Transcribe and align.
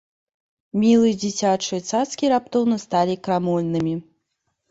Мілыя 0.83 1.13
дзіцячыя 1.23 1.81
цацкі 1.89 2.31
раптоўна 2.35 2.77
сталі 2.87 3.15
крамольнымі. 3.27 3.95